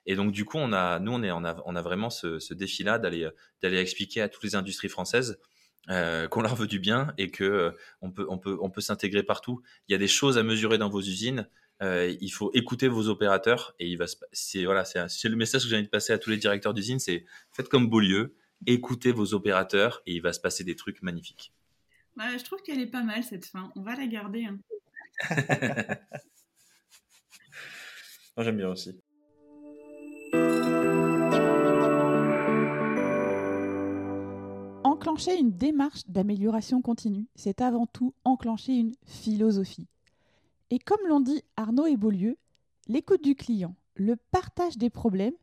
[0.06, 3.30] Et donc du coup, on a, nous, on, est, on, a, vraiment ce, défi-là d'aller,
[3.62, 5.38] expliquer à toutes les industries françaises
[5.90, 9.22] euh, qu'on leur veut du bien et que on peut, on peut, on peut s'intégrer
[9.22, 9.62] partout.
[9.88, 11.48] Il y a des choses à mesurer dans vos usines.
[11.80, 13.96] Il faut écouter vos opérateurs et.
[14.32, 17.24] C'est voilà, le message que j'ai envie de passer à tous les directeurs d'usines, c'est
[17.52, 18.34] faites comme Beaulieu
[18.66, 21.52] écoutez vos opérateurs et il va se passer des trucs magnifiques.
[22.16, 23.72] Je trouve qu'elle est pas mal cette fin.
[23.77, 24.46] On va la garder.
[24.46, 24.59] Hein.
[28.37, 29.00] Moi, j'aime bien aussi.
[34.83, 39.87] Enclencher une démarche d'amélioration continue, c'est avant tout enclencher une philosophie.
[40.70, 42.37] Et comme l'ont dit Arnaud et Beaulieu,
[42.88, 45.35] l'écoute du client, le partage des problèmes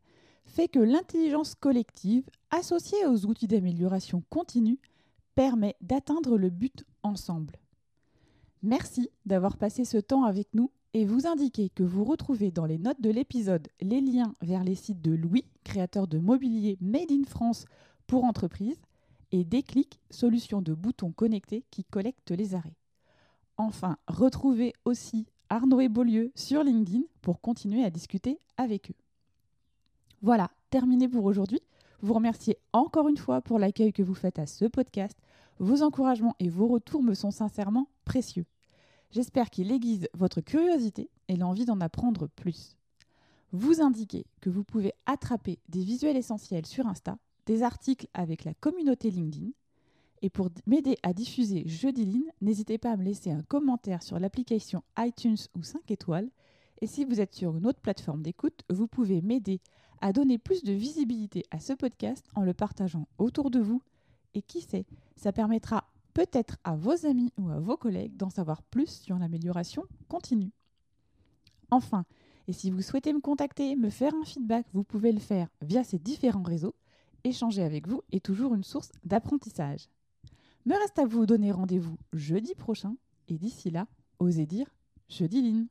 [0.44, 4.78] fait que l'intelligence collective, associée aux outils d'amélioration continue,
[5.34, 7.56] permet d'atteindre le but ensemble.
[8.62, 12.78] Merci d'avoir passé ce temps avec nous et vous indiquer que vous retrouvez dans les
[12.78, 17.24] notes de l'épisode les liens vers les sites de Louis, créateur de mobilier Made in
[17.26, 17.64] France
[18.06, 18.80] pour entreprises,
[19.32, 22.76] et Déclic, solution de boutons connectés qui collectent les arrêts.
[23.56, 28.96] Enfin, retrouvez aussi Arnaud et Beaulieu sur LinkedIn pour continuer à discuter avec eux.
[30.20, 31.60] Voilà, terminé pour aujourd'hui.
[32.02, 35.16] Vous remerciez encore une fois pour l'accueil que vous faites à ce podcast.
[35.60, 38.44] Vos encouragements et vos retours me sont sincèrement précieux.
[39.12, 42.76] J'espère qu'il aiguise votre curiosité et l'envie d'en apprendre plus.
[43.52, 48.54] Vous indiquez que vous pouvez attraper des visuels essentiels sur Insta, des articles avec la
[48.54, 49.50] communauté LinkedIn.
[50.22, 54.18] Et pour m'aider à diffuser Jeudi Line, n'hésitez pas à me laisser un commentaire sur
[54.18, 56.30] l'application iTunes ou 5 étoiles.
[56.80, 59.60] Et si vous êtes sur une autre plateforme d'écoute, vous pouvez m'aider
[60.02, 63.80] à donner plus de visibilité à ce podcast en le partageant autour de vous.
[64.34, 64.84] Et qui sait,
[65.16, 69.84] ça permettra peut-être à vos amis ou à vos collègues d'en savoir plus sur l'amélioration
[70.08, 70.50] continue.
[71.70, 72.04] Enfin,
[72.48, 75.84] et si vous souhaitez me contacter, me faire un feedback, vous pouvez le faire via
[75.84, 76.74] ces différents réseaux.
[77.24, 79.88] Échanger avec vous est toujours une source d'apprentissage.
[80.66, 82.96] Me reste à vous donner rendez-vous jeudi prochain
[83.28, 83.86] et d'ici là,
[84.18, 84.66] osez dire
[85.08, 85.68] jeudi line.